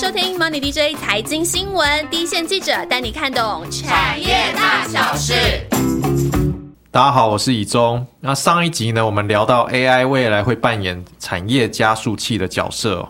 [0.00, 5.34] 收听 Money DJ 财经新闻，第一线记者带你看懂产业大小事。
[6.92, 8.06] 大家好，我是以中。
[8.20, 13.08] 那上一集呢，我们聊到 AI 未来会扮演产业加速器的角色。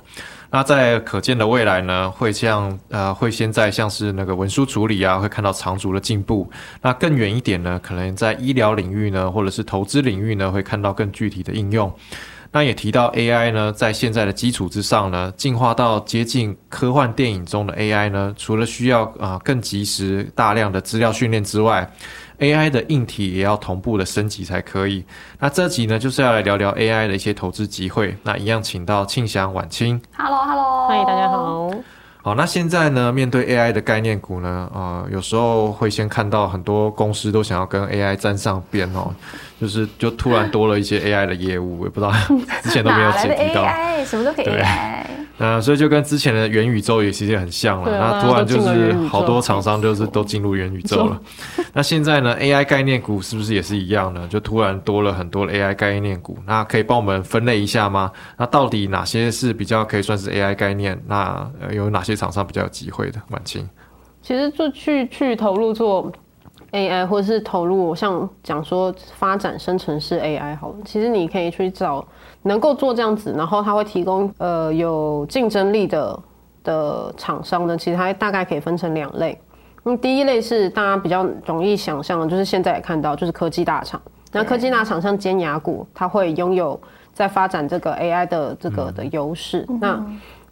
[0.50, 6.50] 那在可见的未来呢，会像呃，会先在像是那个文书处理啊，会看到长足的进步。
[6.80, 11.94] 那更远一点呢，可能在医疗领域呢，或者是投资领域呢，会看到更具体的应用。
[12.50, 21.90] 那也提到 AI 呢，在现在的基础之上呢，进化到接近科幻电影中的 AI 呢，除了需要啊更及时大量的资料训练之外
[22.38, 25.04] ，AI 的硬体也要同步的升级才可以。
[25.38, 28.16] 那这集呢，就是要来聊聊 AI 的一些投资机会。
[28.22, 30.00] 那一样，请到庆祥晚清。
[30.16, 31.70] Hello，Hello，欢迎大家好。
[32.28, 39.10] 好，那现在呢，面对 AI 的概念股呢，呃，有时候会先看到很多公司都想要跟 AI 沾上边哦。
[39.58, 42.12] 就是就突然多了一些 AI 的业务，我也不知道
[42.62, 45.04] 之前都没有解提到，AI 什么都可以 AI。
[45.38, 47.90] 那所以就跟之前的元宇宙也其实很像了。
[47.98, 51.20] 那突然就是好多厂商就是都进入元宇宙了。
[51.78, 54.26] 那现在呢，AI 概念股是不是也是一样呢？
[54.26, 56.36] 就突然多了很多的 AI 概念股。
[56.44, 58.10] 那可以帮我们分类一下吗？
[58.36, 61.00] 那到底哪些是比较可以算是 AI 概念？
[61.06, 63.22] 那有哪些厂商比较有机会的？
[63.30, 63.64] 晚清，
[64.22, 66.10] 其实就去去投入做。
[66.72, 72.04] AI 或是投入像讲说发展生成式 AI 好了，其实你可以去找
[72.42, 76.20] 能够做这样子，然后它会提供呃有竞争力的
[76.64, 79.40] 的厂商呢，其实它大概可以分成两类。
[79.88, 84.00] 那第一类是大家比较容易想象的，就是现在也看到就是科技大厂。
[84.32, 86.78] 那科技大厂像尖牙股，它会拥有
[87.12, 89.66] 在发展这个 AI 的这个的优势。
[89.80, 90.04] 那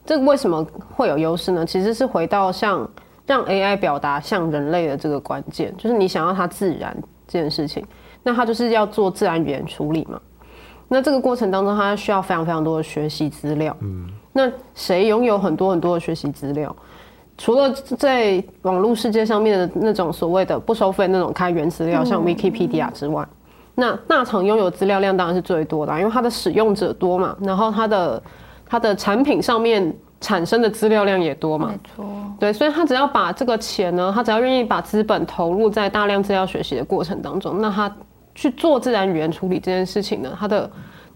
[0.05, 1.67] 这个为什么会有优势呢？
[1.67, 2.89] 其实是回到像。
[3.29, 7.85] 让 AI 表达像人类的这个关键，就是你想要它自然这件事情，
[8.23, 10.17] 那它就是要做自然语言处理嘛。
[10.87, 13.77] 那这个过程当中，它需要非常非常多的学习资料。
[13.81, 16.77] 嗯，那谁拥有很多很多的学习资料？
[17.39, 23.27] 除了在网络世界上面的那种所谓的不收费那种开源资料，像 Wikipedia 之外，
[23.75, 28.23] 那大厂拥有资料量当然是最多的，因为它的使用者多嘛，然后它的
[28.67, 29.95] 它的产品上面。
[30.19, 31.69] 产生的资料量也多嘛？
[31.69, 32.07] 没错，
[32.41, 37.95] 对，所以他只要把这个钱呢，他只要愿意把资本投入在大量资料学习的过程当中，那他
[38.35, 40.69] 去做自然语言处理这件事情呢，它的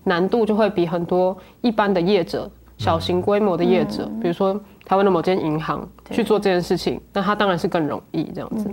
[0.05, 8.69] 难度就会比很多一般的业者、小型规模的业者，比如说台湾的某间银行去做这件事情，那他当然是更容易这样子。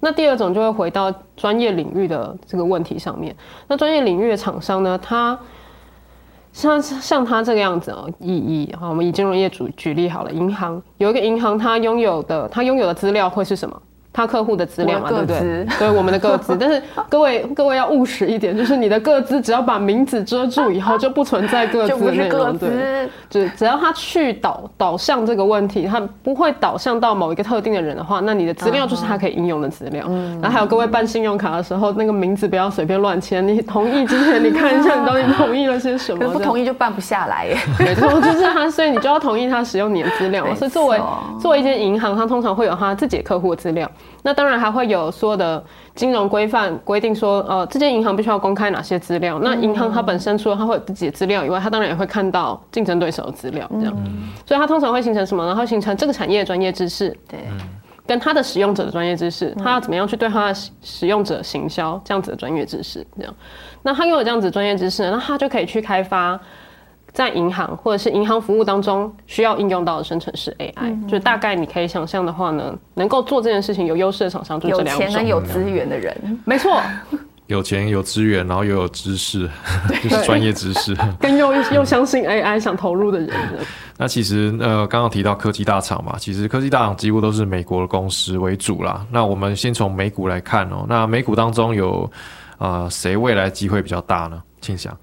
[0.00, 3.32] 那第二种就会回到专业领域的这个问题上面，
[3.68, 5.38] 那专业领域的厂商呢，它。
[6.52, 13.82] 像像他这个样子哦，以以好，我们以金融业主举例好了，银行有一个银行，它拥有的它拥有的资料会是什么？
[14.16, 15.66] 他客户的资料嘛，对不对？
[15.76, 30.06] 对我们的个资， 但是各位各位要务实一点，就是你的个资只要把名字遮住以后，就不存在个资内容，对，就只要他去导导向这个问题，他不会导向到某一个特定的人的话，那你的资料就是他可以应用的资料。
[30.40, 37.56] 然后还有各位办信用卡的时候，那个名字不要随便乱签，你同意之前你看一下你到底同意了些什么， 不同意就办不下来耶。
[37.80, 40.46] 没错，就是他，所以你就要同意他使用你的资料。
[40.54, 41.00] 所以作为
[41.40, 43.90] 作为一间银行，它通常会有他自己的客户的资料。
[44.22, 45.62] 那当然还会有所有的
[45.94, 49.38] 金融规范规定说，呃，这间银行必须要公开哪些资料。
[49.40, 53.94] 那银行它本身除了它会有自己的资料以外，它当然也会看到竞争对手的资料，这样。
[54.46, 55.46] 所以它通常会形成什么？
[55.46, 57.40] 然后形成这个产业专业知识，对，
[58.06, 63.34] 跟它的使用者的专业知识，它要怎么样去对它的使用者行销这样子的专业知识，这样。
[63.82, 66.40] 那它拥有这样子专业知识，那它就可以去开发。
[67.14, 75.06] 在银行或者是银行服务当中需要应用到的生成式 AI，就大概你可以想象的话呢，能够做这件事情有优势的厂商就是这两种。
[75.06, 76.82] 有钱有资源的人，没错。
[77.46, 79.48] 有钱有资源，然后又有知识，
[80.02, 83.30] 就是专业知识， 跟又又相信 AI 想投入的人。
[83.98, 89.06] 那其实呃，刚刚提到科技大厂嘛，其实科技大厂几乎都是美国的公司为主啦。
[89.10, 92.10] 那我们先从美股来看哦，那美股当中有
[92.56, 94.42] 啊谁未来机会比较大呢？
[94.62, 94.96] 庆祥。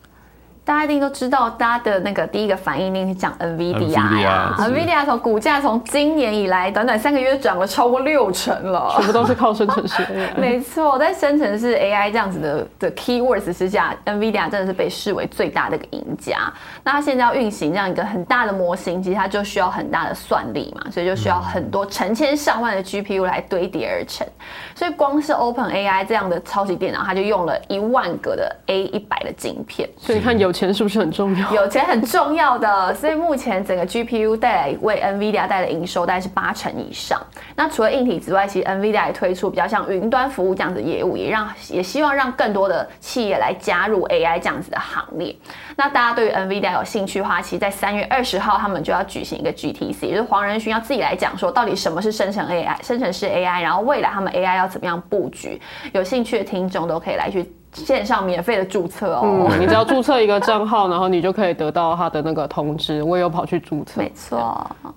[0.64, 10.30] 大家一定都知道，大家的那个第一个反应一定是讲 NVIDIA 呀，NVIDIA 从股价从今年以来短短三个月涨了超过六成了，全部都是靠生成式 AI。
[10.40, 16.38] 没错，在生成式 AI 这样子的的 keywords 之下，NVIDIA 真的是被视为最大的一个赢家。
[16.84, 24.26] 那它现在要运行这样一个很大的模型，其实它就需要很大的算力嘛，所以就需要很多成千上万的 GPU 来堆叠而成。
[24.76, 29.90] 所以光是 Open AI 这样的超级电脑，它就用了一万个的 A 一百的晶片。
[29.98, 30.52] 所以你看有。
[30.62, 31.52] 钱是不是很重要？
[31.54, 37.20] 有钱很重要的，所以目前整个 GPU 带来为 NVIDIA 带来的营收大概是八成以上。
[37.56, 45.36] 那除了硬体之外，其实 NVIDIA 也推出比较像云端服务这样子的业务，也让也希望让更多的企业来加入 AI 这样子的行列。
[45.76, 55.60] 那大家对于 NVIDIA 有兴趣的话，其实，在三月二十号他们就要举行一个 GTC，就是黄仁勋要自己来讲说，到底什么是生成 AI，生成式 AI，然后未来他们 AI 要怎么样布局。
[55.94, 57.52] 有兴趣的听众都可以来去。
[57.74, 63.02] 线上免费的注册哦，你只要注册一个账号，然后你就可以得到他的那个通知。
[63.02, 64.38] 我也有跑去注册，没错。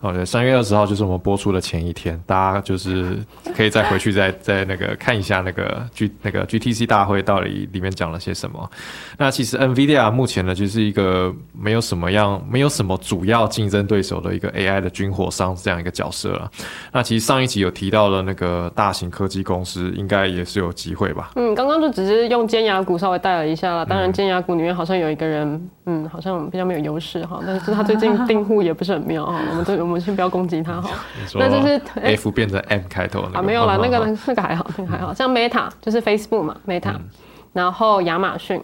[0.00, 3.16] 哦，对，三月二十号就是我们播出的前一天，大家就是
[3.56, 8.68] 可以再回去再 再那个看一下那个 G 那个 GTC 大会到底里面讲了些什么。
[9.16, 16.50] 那其实 NVIDIA 目前呢就是一个没有什么样没有什么主要竞争对手的一个 AI 的军火商这样一个角色了。
[16.90, 21.30] 那其实上一集有提到了那个大型科技公司，应该也是有机会吧？
[21.36, 22.63] 嗯，刚刚就只是用尖。
[22.64, 30.88] 尖牙股稍微带了一下了，当然尖牙股里面好像有一个人，嗯，好像比较没有优势哈，但是他最近 订户也不是很妙哈，我们这我们先不要攻击他哈。
[31.34, 36.94] 那就是 F 变成 M 开头啊，没有了，那个那个还好，那个还好，像 Meta 就是 Facebook 嘛，Meta，
[37.52, 38.58] 然后亚马逊，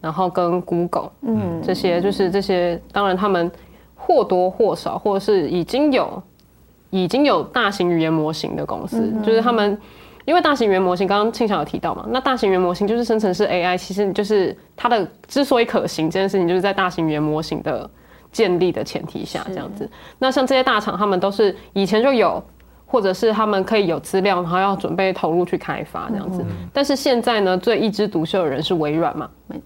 [0.00, 3.52] 然后跟 Google，嗯，这些就是这些，当然他们
[3.94, 6.22] 或多或少或是已经有
[6.88, 9.78] 已经有大型语言模型的公司，就是他们。
[10.24, 17.88] 因为大型语言模型，刚刚庆祥有提到嘛，那大型语言模型就是生成式 AI，其实就是它的之所以可行这件事情，就是在大型语言模型的
[18.32, 19.88] 建立的前提下这样子。
[20.18, 22.42] 那像这些大厂，他们都是以前就有，
[22.86, 26.42] 或者是他们可以有资料，然后要准备投入去开发这样子。
[26.72, 29.62] 但是现在呢，最一枝独秀的人是微软嘛，没错，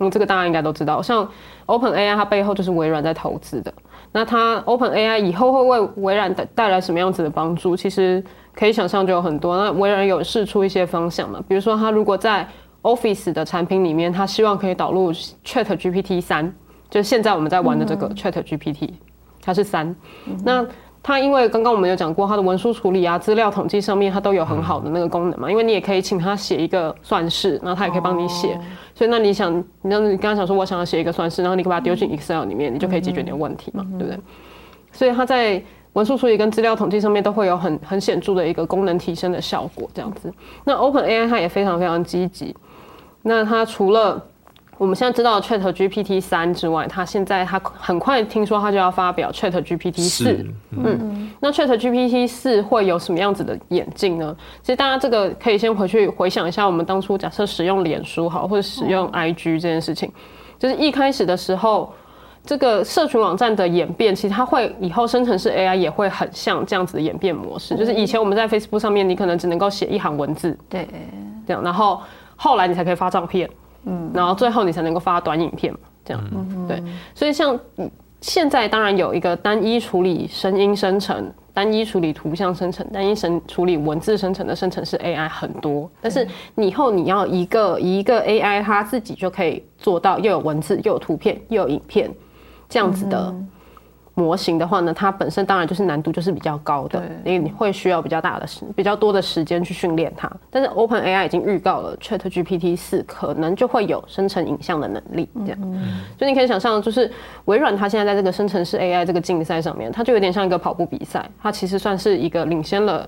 [0.00, 1.26] 嗯，这个大家应该都知道，像
[1.64, 3.72] Open AI 它背后就是微软在投资的。
[4.12, 7.74] 那它 Open AI 以后会为微软带带来什么样子的帮助？
[7.74, 8.22] 其实。
[8.54, 11.42] 可以想象就有很多，那微软有试出一些方向嘛？
[11.48, 12.46] 比如说，他如果在
[12.82, 16.52] Office 的产品里面，他希望可以导入 Chat GPT 三，
[16.90, 18.90] 就是现在我们在玩的这个 Chat GPT，
[19.40, 19.94] 它是三。
[20.44, 20.66] 那
[21.02, 25.50] 它因为刚刚我们有讲过，它的文书处理啊、资料统计上面，它都有很好的那个功能嘛。
[25.50, 28.58] 因为你也可以请他写一个算式，然后他也可以帮你写。
[28.94, 29.52] 所以那你想，
[29.82, 34.18] 你你刚刚想说，我想要写一个算式，然后你可以把它丢进 Excel 里面，你就可以解决你的问题嘛，对不对？
[34.92, 35.62] 所以他在
[35.94, 40.32] 文书处理跟资料统计上面都会有很很显著的一个功能提升的效果，这样子。
[40.64, 42.56] 那 Open AI 它也非常非常积极。
[43.20, 44.24] 那它除了
[44.78, 50.46] 我们现在知道 Chat GPT 三之外，它现在它很快听说它就要发表 Chat GPT 四。
[50.70, 54.34] 嗯，那 Chat GPT 四会有什么样子的演进呢？
[54.62, 60.10] 其实大家这个可以先回去回想一下，我们当初假设使用脸书好，或者使用 IG 这件事情，
[60.58, 61.92] 就是一开始的时候。
[62.44, 67.76] 这个社群网站的演变，其实它会以后生成式 AI 也会很像这样子的演变模式。
[67.76, 70.88] 就是以前我们在 Facebook 上面，你可能只能够写一行文字，对，
[71.46, 72.00] 这样，然后
[72.34, 73.48] 后来你才可以发照片，
[73.84, 75.72] 嗯，然后最后你才能够发短影片，
[76.04, 76.82] 这样，对。
[77.14, 77.56] 所以像
[78.20, 92.10] 现在当然有一个单一处理声音生成、单一处理图像生成、单一生处理文字生成的生成式 AI 很多，但是你以后你要一个一个 AI 它自己就可以做到又有文字又有图片又有影片。
[92.72, 93.34] 这样子的
[94.14, 100.30] 模型的话呢，它本身当然就是难度就是比较高的，因为你会需要比较大的时比较多的时间去训练它。
[100.50, 105.60] 但是 Open AI 已经预告了 Chat GPT 四可能就会有生成影像的能力，这样，
[106.18, 107.12] 所以你可以想象，就是
[107.44, 113.06] 微软它现在在这个生成式 AI 这个竞赛上面，它就有点像一个跑步比赛，它其实算是一个领先了。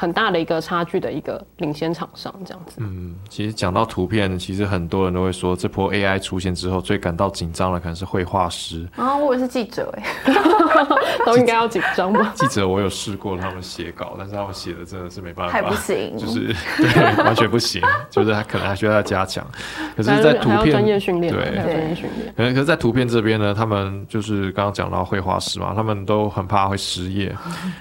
[0.00, 2.76] 很大的一个差距的一个领先厂商这样子。
[2.78, 8.88] 嗯，其实讲到图片，其实很多人都会说，这波 AI 出现之后，最感到紧张的可能是绘画师。
[8.96, 10.34] 啊，我也是记者哎，
[11.26, 12.32] 都应该要紧张吧？
[12.34, 16.46] 记者我有试过他们写稿，但是他们写的真的是没办法，还不行，就是
[16.78, 19.46] 对， 完全不行，就是他可能还需要再加强。
[19.94, 22.32] 可是，在图片专业训练，对专业训练。
[22.34, 27.36] 可能可是，在图片这边呢，他们就是刚刚讲到绘画师嘛，他们都很怕会失业，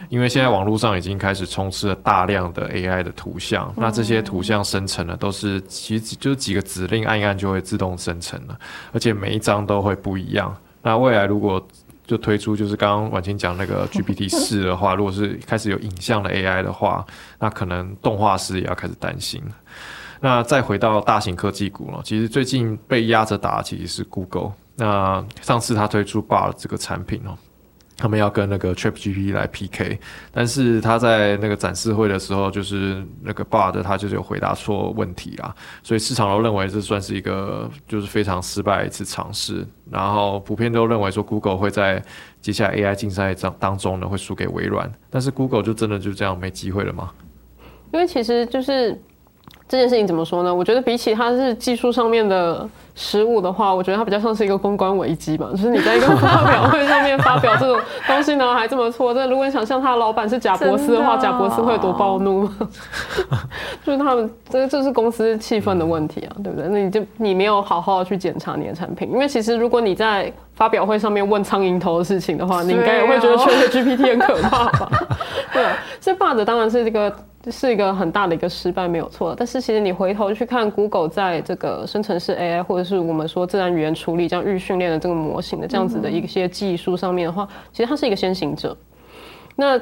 [0.10, 1.96] 因为现在网络上已经开始充斥了。
[2.10, 8.60] 大量的 AI 的图像，那这些图像生成呢，都是其实就是几个指令按一按就会自动生成了，
[8.92, 10.52] 而且每一张都会不一样。
[10.82, 11.64] 那未来如果
[12.08, 17.06] 就推出就是刚刚婉清讲那个 GPT 四的话， 如果是开始有影像的 AI 的话，
[17.38, 19.40] 那可能动画师也要开始担心。
[20.20, 24.52] 那再回到大型科技股了，其实最近被压着打其实是 Google。
[24.78, 27.38] 那上次他推出 Bard 这个产品哦。
[28.00, 30.00] 他们要跟那个 ChatGPT 来 PK，
[30.32, 35.54] 但是他在那个展示会的时候，就是那个 Bard 他就是有回答错问题啊，
[35.84, 42.02] 所以市场都认为这算是一个就是非常失败一次尝试，然后普遍都认为说 Google 会在
[42.42, 47.12] 接下来 AI 竞赛当当中呢会输给微软，但是 Google 就真的就这样没机会了吗？
[47.92, 48.98] 因为其实就是
[49.70, 50.54] 这件事情怎么说呢？
[50.54, 55.48] 我觉得比起它是技术上面的失误的话，我觉得它比较像是一个公关危机吧。
[55.52, 59.14] 就是你在一个 发表会上面发表这种东西呢，还这么错。
[59.14, 62.50] 这如果你想象他的老板是贾博士的话，贾博士会多暴怒？
[63.86, 66.68] 就是他们这这是公司气氛的问题啊，对不对？
[66.68, 74.90] 那你就你没有好好去检查你的产品，因为其实如果你在发表会上面问苍蝇头的事情的话，你应该也会觉得 Chat GPT 很可怕吧？
[75.54, 75.64] 对，
[76.02, 77.14] 所以 Bard 当然是这个。
[77.50, 79.34] 是一个很大的一个失败，没有错。
[79.36, 88.76] 但是其实你回头去看 Google 在这个生成式 AI 或者是我们说自然语言处理这样预训练的这个模型的这样子的一些技术上面的话，其实它是一个先行者。
[89.56, 89.80] 那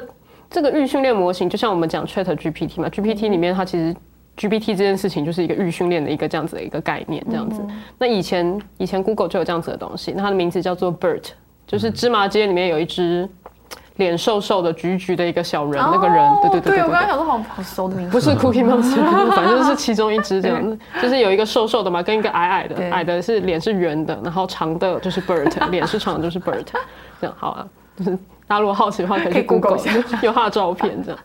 [0.49, 3.95] 这个预训练模型，就像我们讲 Chat GPT 嘛，GPT 里面它其实
[4.37, 7.59] GPT 这件事情就是一个预训练的一个这样子的一个概念，这样子。
[7.97, 11.31] 那以前以前 Google 就有这样子的东西，那它的名字叫做 BERT，
[11.65, 13.27] 就是芝麻街里面有一只。
[13.97, 26.65] 脸瘦瘦的、橘橘的一个小人，那个人，对对对对，我刚刚想说好好熟的名字，不是 Cookie Monster，反正是其中一只这样，就是有一个瘦瘦的嘛，跟一个矮矮的，矮的是脸是圆的，然后长的就是 Bert， 脸是长的就是 Bert，
[27.19, 28.11] 这样好啊，就是
[28.47, 29.77] 大家如果好奇的话可以去 Google
[30.21, 31.19] 有他的照片这样，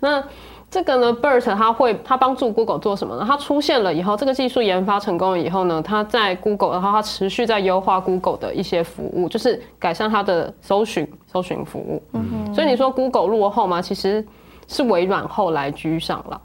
[0.00, 0.22] 那。
[0.70, 3.24] 这个呢，BERT 它会它帮助 Google 做什么呢？
[3.26, 12.02] 它出现了以后，这个技术研发成功了以后呢，它在 Google，然后它持续在优化 Google 的一些服务，就是改善它的搜寻搜寻服务。
[12.12, 13.80] 嗯所以你说 Google 落后吗？
[13.80, 14.22] 其实
[14.66, 16.38] 是微软后来居上了。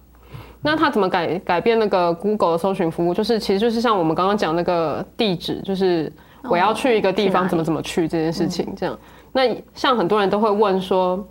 [0.61, 3.13] 那它怎么改改变那个 Google 的搜寻服务？
[3.13, 6.09] 就是其实就是像我们刚刚讲那个地址，就是
[6.43, 8.97] 我要去一个地方怎么怎么去这件事情这样。
[9.33, 11.21] 那像很多人都会问说。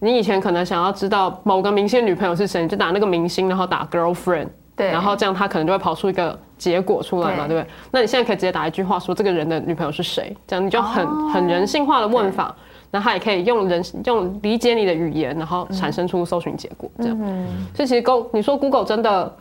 [0.00, 7.66] 你以前可能想要知道某个明星女朋友是谁，你就打那个明星，然后打 girlfriend，对，然后这样他可能就会跑出一个结果出来嘛，对不对？
[7.90, 12.54] 那你现在可以直接打一句话说这个人的女朋友是谁，这样你就很很人性化的问法，
[12.90, 17.18] 然后他也可以用人用理解你的语言，然后产生出搜寻结果，这样。
[17.20, 19.36] 嗯所以其实 Go 你说 Google 真的，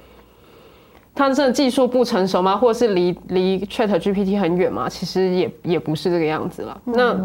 [1.16, 2.58] 它真的技术不成熟吗？
[2.58, 4.90] 或者是离离 Chat GPT 很远吗？
[4.90, 6.82] 其实也也不是这个样子了。
[6.84, 7.18] 那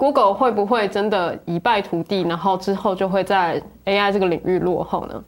[0.00, 5.22] Google 会不会真的一败涂地，然后之后就会在 AI 这个领域落后呢？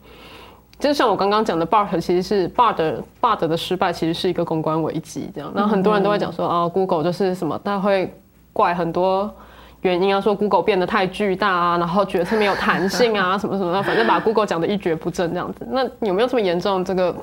[0.79, 5.29] 就像我刚刚讲的，Bard 其实是 Bard Bard 的失败，其实是一个公关危机。
[5.35, 8.11] 这样，那很多人都会讲说，啊，Google 就是什么，他会
[8.51, 9.31] 怪很多
[9.81, 15.67] 原因啊，说 Google 变得太巨大啊，然后决策没有弹性啊， 什么什么的，反正把 Google 讲的一蹶不振这样子。
[15.69, 16.83] 那有没有这么严重？
[16.83, 17.15] 这个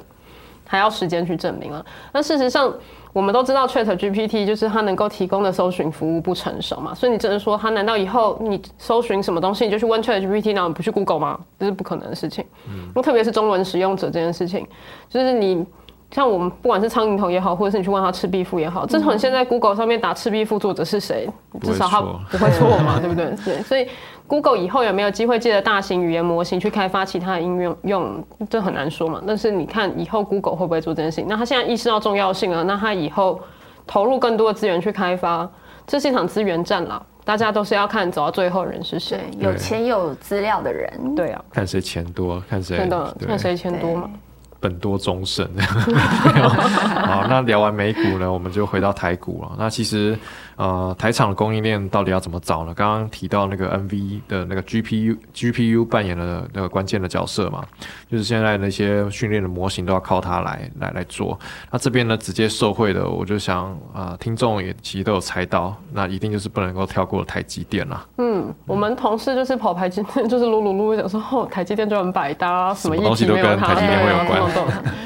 [0.71, 1.85] 还要时间去证明了。
[2.13, 2.73] 那事实上。
[3.13, 11.41] 我们都知道 Chat GPT 就是它能够提供的搜寻服务不成熟嘛，所以你只能说它难道以后你搜寻什么东西你就去问 Chat GPT，然后不去 Google 吗？
[11.59, 12.45] 这是不可能的事情。
[12.69, 14.65] 嗯，特别是中文使用者这件事情，
[15.09, 15.67] 就是你
[16.13, 21.29] 像我们不管是苍蝇头也好，或者是你去问他赤壁赋也好，至少你现在 Google 上面打赤壁赋作者是谁，
[21.63, 23.35] 至少他不会错嘛， 对不对？
[23.45, 23.89] 对，所以。
[24.31, 27.77] Google 以后有没有机会借着大型语言模型去开发其他的应用？
[27.83, 29.21] 用这很难说嘛。
[29.27, 31.27] 但是你看以后 Google 会不会做这件事情？
[31.29, 33.41] 那他现在意识到重要性了，那他以后
[33.89, 35.51] 投入更多的资源去开发，
[35.85, 37.05] 这是一场资源战了。
[37.25, 41.17] 大家都是要看走到最后人是谁，有钱有资料的人。
[41.17, 44.09] 对啊，看谁钱多，看谁真的看谁钱多嘛。
[44.61, 45.49] 本多终胜。
[45.59, 49.57] 好，那聊完美股呢，我们就回到台股了。
[49.59, 50.17] 那其实。
[50.61, 52.75] 呃，台厂的供应链到底要怎么找呢？
[52.75, 57.65] 刚刚提到那个 NV 的那个 GPU GPU 扮演了那个关键的角色嘛，
[58.11, 61.39] 就是现在那些训练的模型都要靠它来来来做。
[61.71, 68.07] 那这边呢，直接受惠的，我就想啊，听众也其实都有猜到，那一定就是不能够跳过台积电啦。
[68.19, 74.43] 嗯，我们同事就是跑台积电， 就是噜噜噜讲说，哦，台积电就很百搭，什么东西都跟台积电会有关。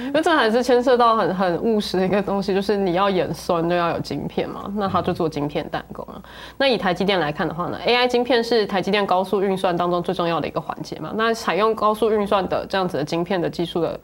[0.07, 5.44] 因为这还是牵涉到很很务实的一个东西，就是你要演算就要有晶片嘛，那他就做晶。
[5.45, 6.23] 晶片代工啊，
[6.59, 11.13] 那以台积电来看的话呢，AI 晶片是台积电高速运算当中最重要的一个环节嘛。
[11.15, 13.99] 那采用高速运算的这样子的晶片的技术的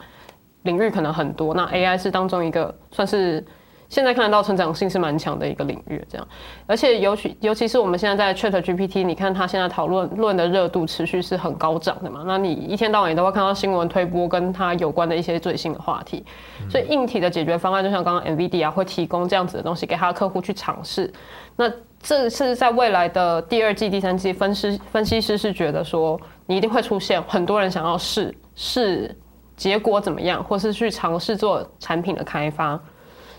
[0.63, 3.45] 领域可能很多，那 AI 是当中一个算是。
[3.91, 6.27] 现在看得到成长性是蛮强的一个领域，这样，
[6.65, 12.23] 而且尤其尤其是我们现在在 Chat GPT，你看它现在讨论论的热度持续是很高涨的嘛？
[12.25, 16.25] 那你一天到晚也都会看到新闻推播跟它有关的一些最新的话题，
[16.71, 21.13] 所以硬体的解决方案就像刚刚 NVIDIA 会提供这样子的东西给他的客户去尝试。
[21.57, 21.69] 那
[22.01, 29.19] 这是在未来的第二季、第三季，分析分析师是觉得说你一定会出现很多人想要试试
[29.57, 32.81] 结果怎么样，或是去尝试做产品的开发。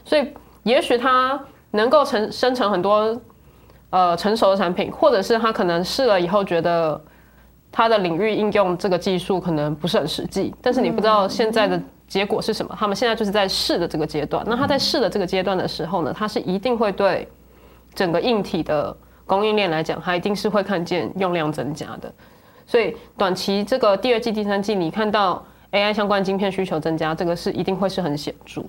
[0.04, 1.40] 所以，也许它
[1.72, 3.20] 能够成生成很多
[3.90, 7.02] 呃成熟的产品，或者是他可能试了以后觉得
[7.72, 12.76] 他的领域应用这个技术可能不是很实际，但是你不知道现在的结果是什么。
[12.78, 14.44] 他们现在就是在试的这个阶段。
[14.46, 17.28] 那他在试的这个阶段的时候呢，他是一定会对
[17.96, 22.14] 整个硬体的供应链来讲，它一定是会看见用量增加的。
[22.68, 25.44] 所以短期这个第二季、第三季，你看到。
[25.72, 28.68] AI 相关晶片需求增加，这个是一定会是很显著的。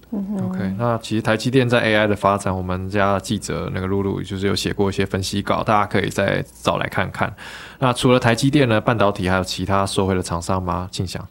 [0.49, 7.33] OK，那其实台积电在 AI 的发展，我们家记者那个露露就是有写过一些分析稿，大家可以再找来看看。
[7.81, 10.89] 那除了台积电呢，半导体还有其他受惠的厂商吗？
[10.93, 11.27] 庆祥。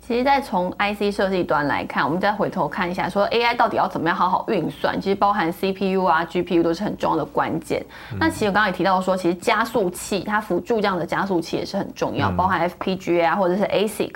[0.00, 7.84] 其实，再从 IC 设计端来看，我们再回头看一下，说 AI 到底要怎么样好好运算，其实包含 CPU 啊、GPU 都是很重要的关键。
[8.18, 14.12] 那其实我刚刚也提到说，其实加速器它辅助这样的加速器也是很重要，包含 FPGA 啊或者是 ASIC，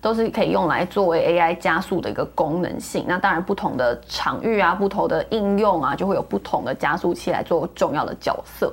[0.00, 3.04] 都是可以用来作为 AI 加速的一个功能性。
[3.06, 8.72] 那当然，不同的场域啊、不同的应用啊，就会有不同的加速器来做重要的角色。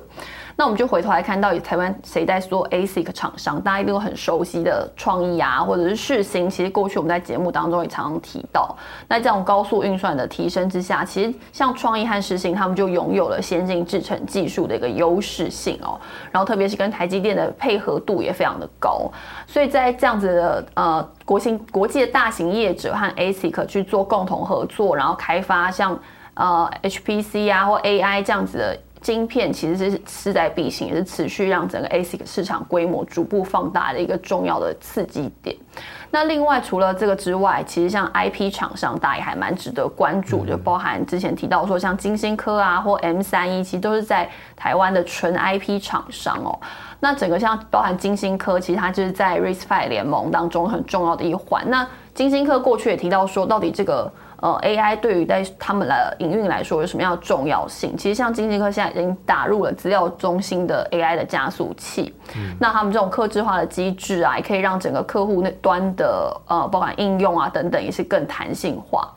[0.56, 3.60] 那我们就回头来看，到底台湾谁在做 ASIC 厂商？
[3.60, 6.48] 大家一定都很熟悉的创意啊，或者是世新。
[6.48, 8.72] 其实过去我们在节目当中也常常提到。
[9.08, 15.98] 那这种高速运算的提升之下，其实像创意和世新，他们就拥有了先进制程技术的一个优势性哦。
[16.30, 19.10] 然后特别是跟台积电的配合度也非常的高，
[19.48, 25.98] 所以在这样子的呃国型国际的大型业者和 ASIC 去做共同合作，然后开发像
[26.34, 28.78] 呃 HPC 啊或 AI 这样子的。
[29.04, 35.54] 晶片其实是势在必行，也是持续让整个 ASIC 市场规模逐步放大的一个重要的刺激点。
[36.14, 46.56] 那另外除了这个之外，其实像 IP 厂商，大家也还蛮值得关注，就包含之前提到说像金星科啊或 M 三一，其实都是在台湾的纯 IP 厂商哦。
[47.00, 51.64] 那整个像包含金星科，其实它就是在 RISC-V 联盟当中很重要的一环。
[51.66, 54.10] 那金星科过去也提到说，到底这个。
[54.40, 57.96] 呃，AI 对于在他们的营运来说有什么样的重要性？
[57.96, 69.10] 其实像金星科现在已经打入了资料中心的 AI 的加速器，嗯、那他们这种客制化的机制啊，也可以让整个客户那端的呃，包含应用啊等等，也是更弹性化。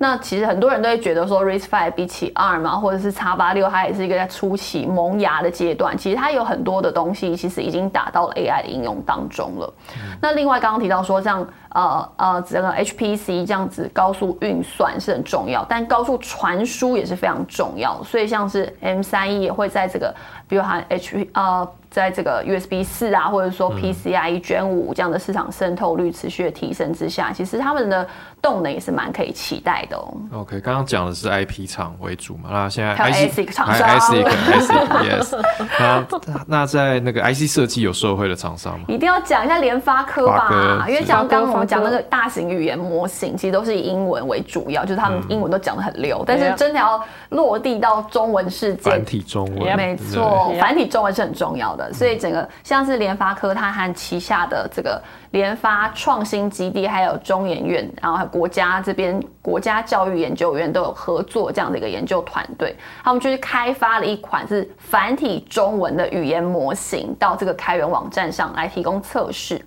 [0.00, 5.98] 那其实很多人都会觉得说 r i s Five 比起 ARM 啊，或者是 X 八六，它也是一个在初期萌芽的阶段。
[5.98, 9.74] 其实它有很多的东西，其实已经打到了 AI 的应用当中了。
[9.96, 18.00] 嗯、那另外刚刚提到说，像呃呃整个 HPC 这样子高速运算是很重要，但高速传输也是非常重要。
[18.04, 20.14] 所以像是 M 三一也会在这个，
[20.48, 21.68] 比如含 H 呃。
[21.90, 28.06] 在这个 USB 四啊，或者说 PCIe Gen 五这样的市场渗透率持续的提升之下，其实他们的
[28.42, 30.14] 动能也是蛮可以期待的哦。
[30.34, 35.42] OK，刚刚讲的是 IP 厂为主嘛，那现在还有 ASIC 厂商，ASIC ASIC yes。
[35.80, 36.06] 那
[36.46, 38.84] 那在那个 IC 设计有受惠的厂商吗？
[38.86, 51.92] 一定要讲一下联发科吧，科因为像刚刚我们讲那个大型语言模型，其实都是以英文为主要，就是他们英文都讲的很溜，但是真的要落地到中文世界，繁体中文，没错，繁体中文是很重要的。
[51.92, 69.60] 所以整个像是联发科，它和旗下的这个联发创新基地，还有中研院，然后还有国家这边国家教育研究院都有合作这样的一个研究团队，他们就是开发了一款是繁体中文的语言模型，到这个开源网站上来提供测试。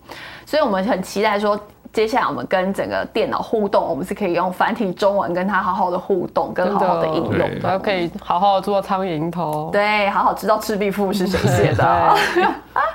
[0.46, 1.60] 所以我们很期待说。
[1.94, 12.16] 接下来我们跟整个电脑互动，我们是可以用繁体中文跟它好好的互动，跟好好的应用，然后可以好好做苍蝇头，对，好好知道《赤壁赋》是谁写的。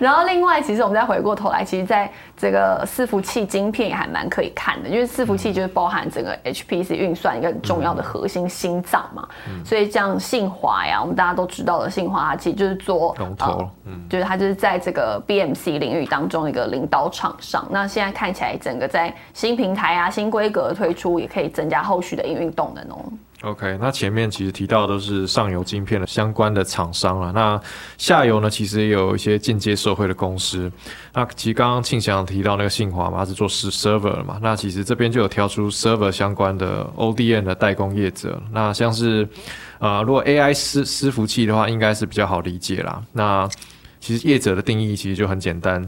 [0.00, 9.28] 然后另外，其实我们再回过头来，其实在这个伺服器晶片也还蛮可以看的，因为伺服器就是包含整个 HPC 运算一个很重要的核心心脏嘛。
[9.48, 17.66] 嗯、所以像信华呀，我们大家都知道的信华，它其实就是做龙头，嗯，就是它就是在这个 BMC 领域当中一个领导厂商。
[17.70, 23.04] 那现在看起来，整个在新平台啊、新规格推出，也可以增加后续的营运动能哦。
[23.44, 27.60] OK，那前面其实提到的都是上游晶片的相关的厂商了，那
[27.98, 30.72] 下游呢，其实也有一些间接受惠的公司。
[31.12, 38.42] 那其实刚刚庆祥提到那个信华嘛，它是做 server 嘛，那其实这边就有挑出 server 相关的 ODM 的代工业者。
[38.50, 39.28] 那像是
[39.78, 43.02] 呃，如果 AI 伺伺服器的话，应该是比较好理解啦。
[43.12, 43.46] 那
[44.00, 45.86] 其实业者的定义其实就很简单。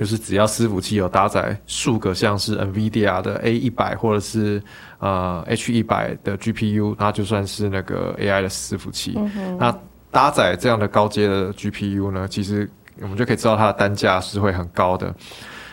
[0.00, 4.62] 就是只要伺服器有搭载数个像是 NVIDIA 的 A 一百或者是
[4.98, 9.12] 呃 H 一百的 GPU，那就算是那个 AI 的伺服器。
[9.18, 9.78] 嗯、那
[10.10, 12.66] 搭载这样的高阶的 GPU 呢，其实
[13.02, 15.14] 我们就可以知道它的单价是会很高的。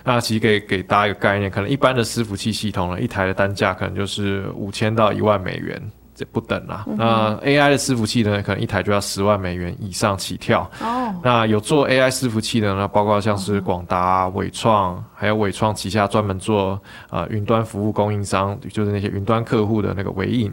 [0.03, 5.81] 那其实给给大家一个概念，可能一般的伺服器系统呢，一台的单价可能就是五千到一万美元。
[6.17, 6.83] 这不等啦。
[6.87, 10.69] 嗯、那 AI 的伺服器呢，可能一台就要十万美元以上起跳。
[10.81, 11.13] 哦。
[11.23, 20.51] 那有做 AI 伺服器的呢，包括像是广达、伟创，还有伟创旗下专门做呃云端服务供应商，就是那些云端客户的那个伟影，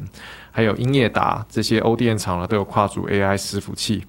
[0.53, 4.05] 还有英业达这些 ODM 厂呢，都有跨足 AI 伺服器。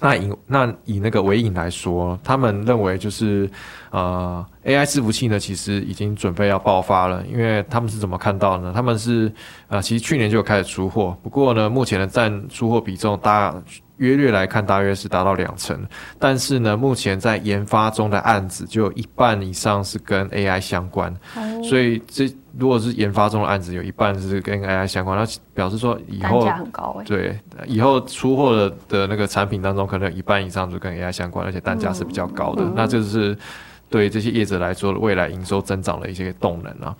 [0.00, 3.50] 那以那以那个伟影来说，他们认为就是
[3.90, 8.72] 呃 AI 伺服器呢，其实已经准备要爆发了，因为他们是怎么看到呢？
[8.74, 9.32] 他们是
[9.68, 13.54] 呃其实去年就有开始出货，不过呢目前的占出货比重大
[13.98, 15.78] 约略来看，大约是达到两成。
[16.18, 21.14] 但是呢，目前在研发中的案子就有一半以上是跟 AI 相关，
[21.62, 32.64] 所以这如果是研发中的案子，有一半是跟 AI 相关，那表示说以后单价很高哎、对以后出货的的那个产品当中，可能有一半以上就跟 AI 相关，而且单价是比较高的。
[32.74, 33.36] 那这是
[33.90, 36.94] 对这些业者来说，未来营收增长的一些动能啊。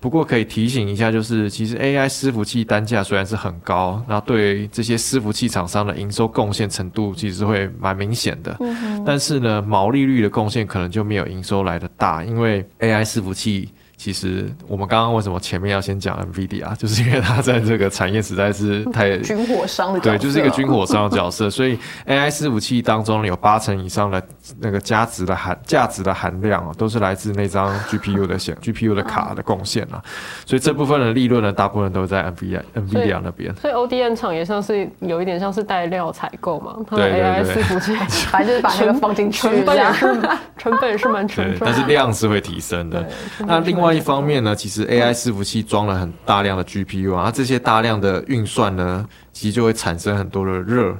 [0.00, 8.56] 不过可以提醒一下，就是其实 AI 伺服器单价虽然是很高，那对这些伺服器厂商的营收贡献程度其实会蛮明显的。
[9.04, 13.68] 但是呢，毛利率的贡献可能就没有营收来的大，因为 AI 伺服器。
[14.02, 24.22] 其实我们刚刚为什么前面要先讲 NVIDIA， 就是因为它在这个产业实在是太 军火商的角色对，就是一个军火商的角色， 所以 AI 伺服器当中有八成以上的
[24.58, 30.00] 那个价值的含价值的含量啊，都是来自那张 GPU 的显 GPU 的卡的贡献啊，
[30.46, 33.54] 所以这部分的利润呢，大部分都在 NVIDIA NVIDIA 那边。
[33.56, 37.94] 所以 ODM 厂也像是有一点像是带料采购嘛，它的对对 AI 对伺服器
[38.30, 39.92] 反正就是把那个放进去成本也。
[39.92, 40.06] 是
[40.56, 43.06] 成本也是蛮沉对，重的，但是量是会提升的。
[43.46, 50.96] 那另外一方面呢，其实 AI 伺服器装了很大量的 GPU 啊，这些大量的运算呢，其实就会产生很多的热。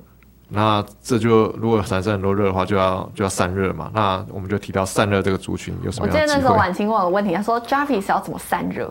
[0.51, 3.91] 那这就如果产生很多热的话，就要就要散热嘛。
[3.95, 6.43] 那我们就提到散热这个族群有什我记得么样的机会？
[6.43, 8.91] 那时候晚清问我的问题，他说 Jarvis 要怎么散热？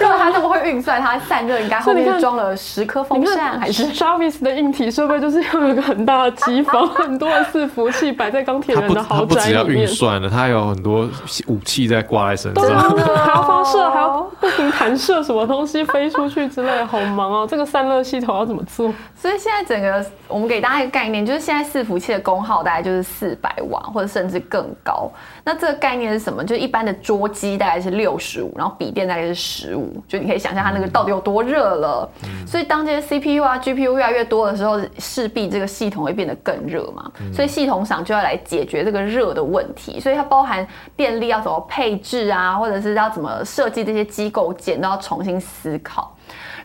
[0.00, 9.82] 如 果他那么会运算，他散热应该后面是装了十颗风扇还是？Jarvis 的硬体设备就是要有一个很大的机房， 很多的伺服器摆在钢铁人的豪它不只要宅里面。
[9.82, 11.08] 运算的，他还有很多
[11.48, 12.96] 武器在挂在身对啊，上。
[12.96, 17.46] 还要发射，还要不停弹射什么东西飞出去之类的，好忙哦。
[17.48, 18.92] 这个散热系统要怎么做？
[19.14, 20.04] 所以现在整个
[20.36, 25.10] 我们给大家一个概念，就是现在伺服器的功耗大概就是四百瓦，或者甚至更高。
[25.42, 26.44] 那这个概念是什么？
[26.44, 32.06] 就一般的桌机大概是六十五，然后笔电大概是十五，就你可以想象它那个到底有多热了。
[32.46, 37.10] 所以当这些 CPU 啊、GPU 越来越多的时候，势必这个系统会变得更热嘛。
[37.32, 46.14] 所以系统厂就要来解决这个热的问题，所以它包含电力要怎么配置啊，或者是要怎么设计这些机构件，都要重新思考。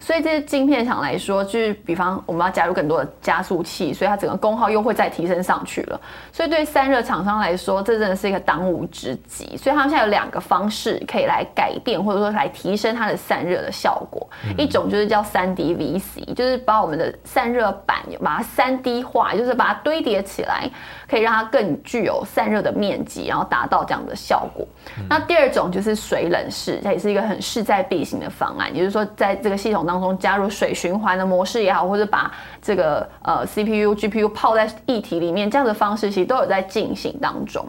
[0.01, 6.01] 所以这些晶片厂来说，就是比方我们要加入更多的加速器，所以它整个功耗又会再提升上去了。
[6.33, 9.55] 所以对散热厂商来说，这真的是一个当务之急。
[9.55, 14.27] 所以他们现在有两个方式可以来改变，或者说来提升它的散热的效果。
[14.57, 20.67] 一种就是叫三 D VC，就是把我们的散热板把它三 D 化，就是把它堆叠起来，
[21.11, 24.65] 可以让它更具有散热的面积，然后达到这样的效果。
[25.09, 37.67] 那第二种就是水冷式，它也是一个很势在必行的方案，也就是说，在这个系统当中加入水循环的模式也好，或者把这个呃 CPU、GPU 泡在液体里面，这样的方式其实都有在进行当中。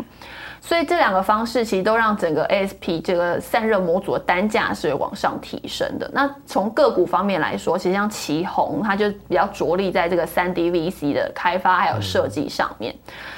[0.64, 6.08] 所以这两个方式其实都让整个 ASP 这个散热模组的单价是往上提升的。
[6.14, 12.94] 那从个股方面来说，其实像奇宏，它就比较着力在这个三 D VC 的开发还有设计上面。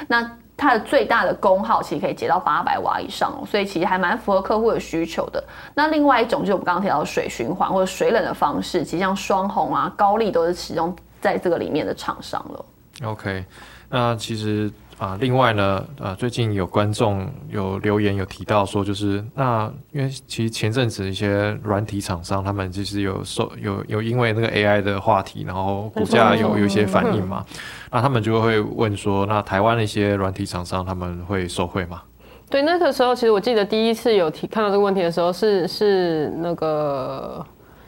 [0.06, 5.42] 那它的最大的功耗其实可以接到八百瓦以上，所以其实还蛮符合客户的需求的。
[5.74, 12.64] 那另外一种就是我们刚刚提到的水循环或者水冷的方式，其实像双红啊、高丽都是其中在这个里面的厂商了。
[13.02, 13.44] OK，
[13.88, 27.44] 那其实啊、另外呢，呃，最近有观众有留言有提到说，就是那因为其实前阵子一些软体厂商他们其实有受有有因为那个 AI 的话题，然后股价有有一些反应嘛，
[27.90, 32.00] 那他们就会问说，那台湾的一些软体厂商他们会受惠吗？
[32.48, 37.44] 对，那个时候其实我记得第一次有提看到这个问题的时候是是那个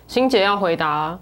[0.09, 1.17] 欣姐要回答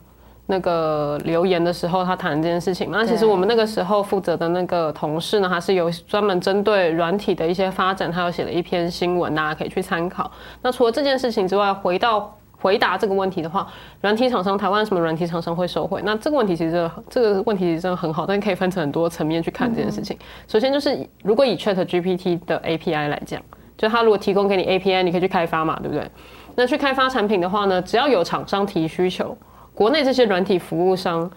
[0.46, 2.98] 那个留言的时候，他谈这件事情嘛。
[2.98, 10.30] 那其实我们那个时候负责的那个同事呢，他是有专门针对软体的一些发展，他有写了一篇新闻，大家可以去参考。
[10.62, 13.66] 那除了这件事情之外，回到回答这个问题的话，
[14.00, 16.00] 软体厂商台湾什么软体厂商会收回？
[16.04, 20.16] 那这个问题其实这个问题真的很好，但可以分成很多层面去看这件事情。
[20.46, 23.40] 首先就是如果以 Chat GPT 的 API 来讲，
[23.76, 26.06] 就它如果提供给你 API，你可以去开发嘛，对不对？
[26.54, 29.36] 那去开发产品的话呢，只要有厂商提需求，
[29.74, 31.30] 国内这些软体服务商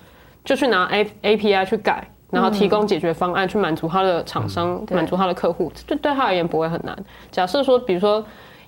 [0.46, 4.96] 就去拿 A API 去改，然后提供解决方案去满足他的厂商，对。
[4.96, 6.98] 满足他的客户，这对他而言不会很难。
[7.32, 8.24] 假设说，比如说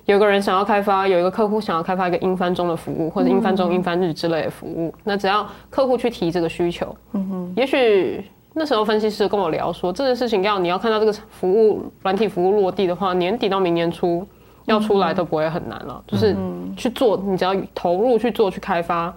[0.06, 8.24] 有个人想要开发，有一个客户想要开发一个英翻中的服务，或者英翻中、英翻日之类的服务，那只要客户去提这个需求，嗯哼，也许。
[8.52, 14.26] 那时候分析师跟我聊说，这件事情要你要看到这个服务软体服务落地的话，年底到明年初
[14.64, 16.36] 要出来都不会很难了，就是
[16.76, 19.14] 去做，你只要投入去做去开发，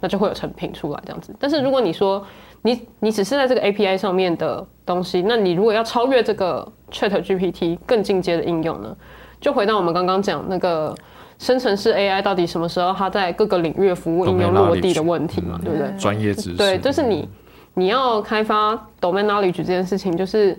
[0.00, 1.34] 那就会有成品出来这样子。
[1.38, 2.24] 但是如果你说
[2.62, 8.96] 你你只是在这个 API 上面的东西，那你如果要超越这个 Chat GPT 更进阶的应用呢，
[9.40, 10.94] 就回到我们刚刚讲那个
[11.38, 15.88] 生成式 AI 到底什么时候它在各个领域服务应用落地的问题嘛，对不对？
[15.98, 17.28] 专业知识，对，就是你
[17.74, 20.58] 你要开发 domain knowledge 这件事情，就是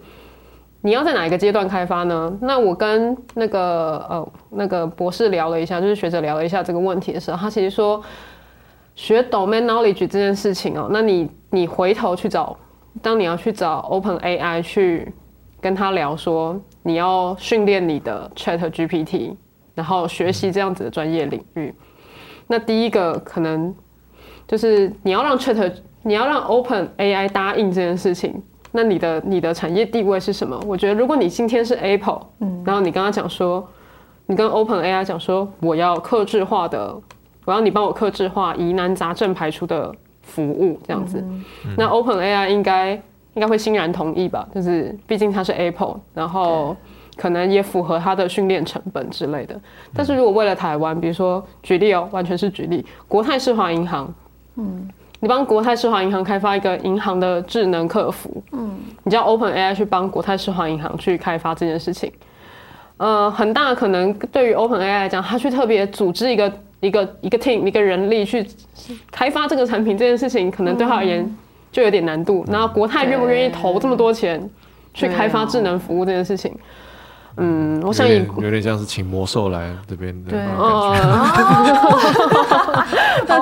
[0.82, 2.32] 你要在哪一个阶段开发呢？
[2.41, 8.02] 那我跟那个呃那个博士聊了一下，就是学者聊了一下这个问题的时候，他其实说
[8.97, 12.57] 学 domain knowledge 这件事情哦，那你你回头去找，
[12.99, 15.13] 当你要去找 Open AI 去
[15.62, 19.36] 跟他聊说，你要训练你的 Chat GPT，
[19.75, 21.71] 然后学习这样子的专业领域，
[22.47, 23.73] 那第一个可能
[24.47, 30.60] 就是你要让 Chat 你要让 Open AI 答应这件事情，那你的你的产业地位是什么？
[30.65, 33.63] 我觉得如果你今天是 Apple，嗯，然后你跟他讲说，
[34.25, 36.95] 你跟 Open AI 讲说，我要克制化的，
[37.47, 39.89] 我要你帮我克制化疑难杂症排除的
[40.21, 41.23] 服务，这样子，
[41.77, 42.91] 那 Open AI 应该
[43.36, 44.45] 应该会欣然同意吧？
[44.53, 46.75] 就是毕竟它是 Apple，然后
[47.15, 49.57] 可能也符合它的训练成本之类的。
[49.93, 54.13] 但是如果为了台湾，比如说举例哦，完全是举例，国泰世华银行，
[54.55, 54.89] 嗯。
[55.19, 62.12] 你帮国泰世华银行开发一个银行的智能客服，嗯，你叫 Open AI 去帮国泰世华银行去开发这件事情，
[62.97, 68.48] 呃，很大可能对于 Open AI 来讲，他去特别组织一个一个一个 team 一个人力去
[69.12, 71.38] 开发这个产品这件事情，可能对他而言
[71.72, 72.46] 就有点难度。
[72.48, 74.50] 然后国泰愿不愿意投这么多钱
[74.94, 76.54] 去开发智能服务这件事情？
[77.40, 80.40] 嗯，我想有点有点像是请魔兽来这边的对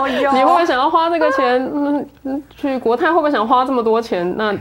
[0.09, 1.63] 你会不会想要花这个钱？
[1.73, 4.35] 嗯，嗯去国泰会不会想花这么多钱？
[4.35, 4.53] 那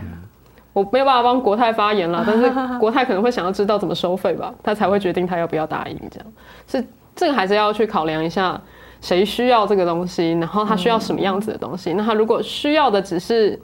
[0.72, 5.96] 我没有办法帮国泰发言了，但是国泰可能会想要知道怎么收费吧，他才会决定他要不要答应。
[6.10, 6.26] 这样
[6.68, 8.60] 是这个还是要去考量一下
[9.00, 11.92] 谁需要这个东西，然后他需要什么样子的东西。
[11.92, 13.60] 那他如果需要的只是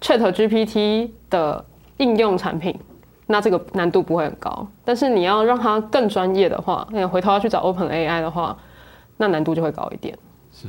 [0.00, 1.64] Chat GPT 的
[1.96, 2.78] 应用产品。
[3.26, 8.54] 那这个难度不会很高，但是你要让他更专业的话，那回头要去找 Open AI 的话，
[9.16, 10.14] 那难度就会高一点。
[10.52, 10.68] 是，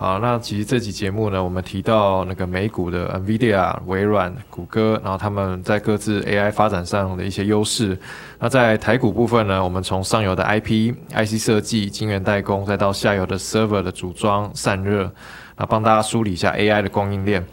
[0.00, 7.98] 好，那其实这期节目呢，我们提到那个美股的 NVIDIA、微软、谷歌，然后他们在各自 AI 发展上的一些优势。
[8.38, 15.12] 那在台股部分呢，我们从上游的 IP、IC 设计、晶圆代工，再到下游的 server 的组装、散热，
[15.58, 17.44] 那帮大家梳理一下 AI 的供应链。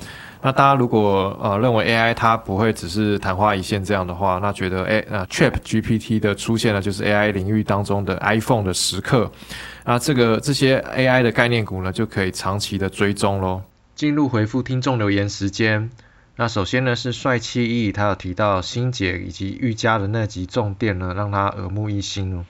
[0.42, 9.30] 那大家如果呃认为 AI 它不会只是昙花一现这样的话，那觉得哎那 Chat GPT 的出现呢，就是 AI 领域当中的 iPhone 的时刻。
[9.90, 13.62] 那这个这些 AI 的概念股呢，就可以长期的追踪喽。
[13.96, 15.90] 进入回复听众留言时间。
[16.36, 22.44] 那首先呢是帅气意，他有提到星姐以及瑜伽的那集重点呢，让他耳目一新哦。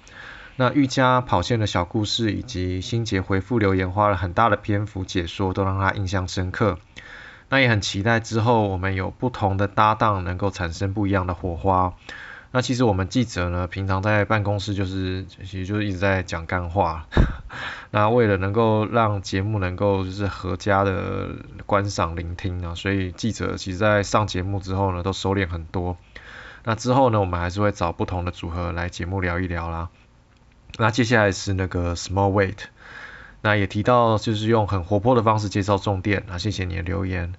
[0.55, 6.79] 那瑜伽跑线的小故事以及星姐回复留言花了很大的篇幅解说，都让他印象深刻。
[7.49, 11.93] 那也很期待之后我们有不同的搭档，能够产生不一样的火花。
[12.51, 17.05] 那其实我们记者呢，平常在办公室就是，其实就是一直在讲干话。
[17.91, 21.29] 那为了能够让节目能够就是合家的
[21.65, 25.97] 观赏聆听啊，所以记者其实在上节目之后呢，都收敛很多。
[26.63, 29.89] 那之后呢，我们还是会找不同的组合来节目聊一聊啦。
[30.77, 32.59] 那接下来是那个 Small Weight。
[33.41, 36.23] 那也提到，就是用很活泼的方式介绍重点。
[36.27, 37.33] 那谢谢你的留言。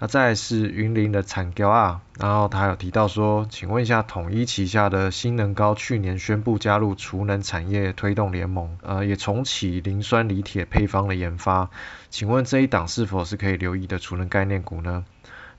[0.00, 11.70] 那再来是云林的产胶啊，然后他有提到说，请问一下，统一旗下的新能高去年宣布加入储能产业推动联盟，呃，也重启磷酸锂铁配方的研发。
[12.10, 15.04] 请问这一档是否是可以留意的储能概念股呢？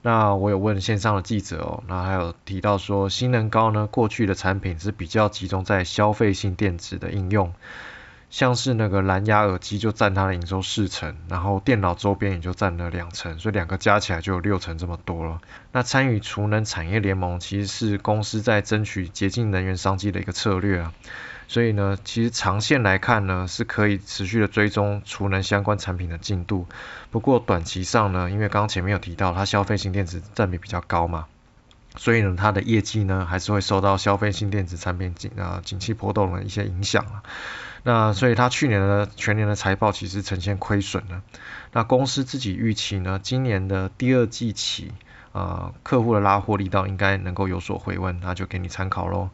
[0.02, 7.52] 那我有问线上的记者哦，那还有提到说，新能高呢，过去的产品是比较集中在消费性电子的应用。
[8.36, 15.40] 像是那个蓝牙耳机就占它的营收四成，然后电脑周边也就占了两成，所以两个加起来就有六成这么多了。
[15.72, 20.92] 那参与储能产业联盟其实是公司在争取洁净能源商机的一个策略啊。
[21.48, 26.66] 所以呢，其实长线来看呢，是可以持续的追踪储能相关产品的进度。
[27.10, 31.24] 不过短期上呢，因为刚刚前面有提到它消费性电子占比比较高嘛，
[31.96, 37.22] 所以呢，它的业绩呢还是会受到消费性电子产品景啊景气波动的一些影响啊。
[37.88, 41.22] 那所以它去年的全年的财报其实呈现亏损了。
[41.70, 44.90] 那公司自己预期呢，今年的第二季起，
[45.30, 49.30] 呃，客户的拉货力道应该能够有所回温，那就给你参考喽。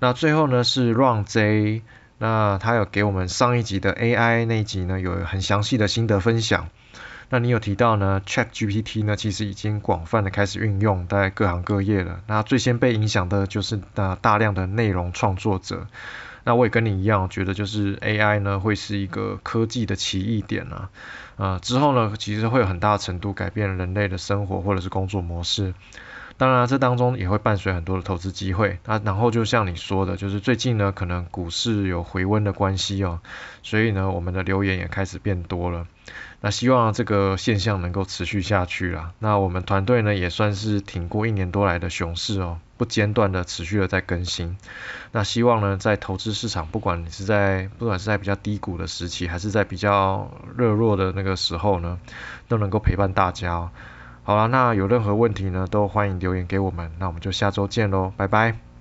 [0.00, 1.82] 那最后呢是 Run J，
[2.18, 6.68] 那他有给我们上一集的 AI 那一集呢有很详细的心得分享。
[7.28, 12.22] 那你有提到呢，Chat GPT 呢其实已经广泛的开始运用在各行各业了。
[12.26, 15.86] 那最先被影响的就是那大量的内容创作者。
[16.44, 20.90] 那我也跟你一样，觉得就是 AI 呢会是一个科技的奇异点啊。
[21.36, 25.74] 呃，之后呢，其实会有很大程度改变人类的生活或者是工作模式。
[26.38, 28.78] 当然，这当中也会伴随很多的投资机会。
[28.86, 33.20] 那然后就像你说的，就是最近呢，可能股市有回温的关系哦，
[33.62, 35.86] 所以呢，我们的留言也开始变多了。
[36.44, 39.12] 那希望这个现象能够持续下去啦。
[39.20, 44.58] 那我们团队呢，也算是挺过一年多来的熊市哦，不间断的持续的在更新。
[45.12, 52.00] 那希望呢，在投资市场，不管你是在不管是在比较低谷的时期，还是在比较热络的那个时候呢，
[52.48, 53.70] 都能够陪伴大家。
[54.24, 56.90] 好了，那有任何问题呢，都欢迎留言给我们。
[56.98, 58.71] 那我们就下周见喽，拜拜。